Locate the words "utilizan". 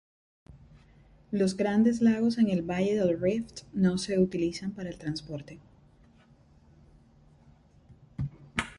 4.17-4.71